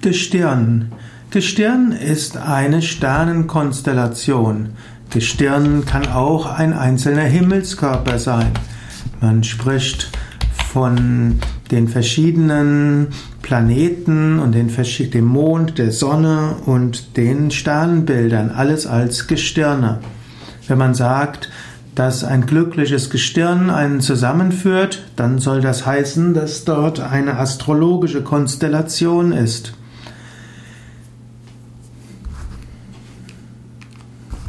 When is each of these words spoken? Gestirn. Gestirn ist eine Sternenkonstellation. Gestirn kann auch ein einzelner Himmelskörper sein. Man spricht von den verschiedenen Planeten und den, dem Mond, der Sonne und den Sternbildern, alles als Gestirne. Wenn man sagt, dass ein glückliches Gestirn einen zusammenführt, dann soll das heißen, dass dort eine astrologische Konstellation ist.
Gestirn. 0.00 0.92
Gestirn 1.30 1.92
ist 1.92 2.36
eine 2.36 2.82
Sternenkonstellation. 2.82 4.70
Gestirn 5.10 5.84
kann 5.84 6.06
auch 6.06 6.46
ein 6.46 6.72
einzelner 6.72 7.22
Himmelskörper 7.22 8.18
sein. 8.18 8.52
Man 9.20 9.42
spricht 9.42 10.10
von 10.72 11.40
den 11.70 11.88
verschiedenen 11.88 13.08
Planeten 13.42 14.38
und 14.38 14.52
den, 14.52 14.70
dem 15.10 15.24
Mond, 15.24 15.78
der 15.78 15.90
Sonne 15.90 16.56
und 16.66 17.16
den 17.16 17.50
Sternbildern, 17.50 18.50
alles 18.50 18.86
als 18.86 19.26
Gestirne. 19.26 19.98
Wenn 20.66 20.78
man 20.78 20.94
sagt, 20.94 21.50
dass 21.94 22.22
ein 22.22 22.46
glückliches 22.46 23.10
Gestirn 23.10 23.70
einen 23.70 24.00
zusammenführt, 24.00 25.02
dann 25.16 25.38
soll 25.40 25.60
das 25.60 25.84
heißen, 25.84 26.32
dass 26.32 26.64
dort 26.64 27.00
eine 27.00 27.38
astrologische 27.38 28.22
Konstellation 28.22 29.32
ist. 29.32 29.72